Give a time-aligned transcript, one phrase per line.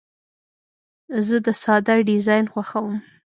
[1.27, 2.95] زه د ساده ډیزاین خوښوم.